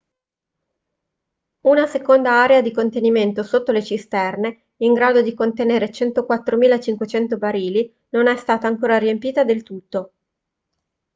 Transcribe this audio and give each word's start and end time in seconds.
una 1.67 1.85
seconda 1.85 2.41
area 2.41 2.63
di 2.63 2.71
contenimento 2.71 3.43
sotto 3.43 3.71
le 3.71 3.83
cisterne 3.83 4.69
in 4.77 4.93
grado 4.93 5.21
di 5.21 5.35
contenere 5.35 5.91
104.500 5.91 7.37
barili 7.37 7.95
non 8.09 8.25
è 8.25 8.35
stata 8.35 8.65
ancora 8.65 8.97
riempita 8.97 9.43
del 9.43 9.61
tutto 9.61 10.13